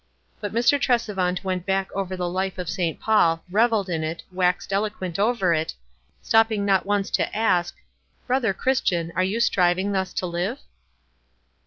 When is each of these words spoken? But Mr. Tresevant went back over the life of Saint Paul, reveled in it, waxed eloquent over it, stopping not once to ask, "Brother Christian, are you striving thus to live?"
But 0.39 0.51
Mr. 0.51 0.79
Tresevant 0.81 1.43
went 1.43 1.63
back 1.67 1.91
over 1.91 2.17
the 2.17 2.27
life 2.27 2.57
of 2.57 2.67
Saint 2.67 2.99
Paul, 2.99 3.43
reveled 3.51 3.87
in 3.87 4.03
it, 4.03 4.23
waxed 4.31 4.73
eloquent 4.73 5.19
over 5.19 5.53
it, 5.53 5.75
stopping 6.23 6.65
not 6.65 6.87
once 6.87 7.11
to 7.11 7.35
ask, 7.37 7.75
"Brother 8.25 8.51
Christian, 8.51 9.13
are 9.15 9.23
you 9.23 9.39
striving 9.39 9.91
thus 9.91 10.11
to 10.13 10.25
live?" 10.25 10.57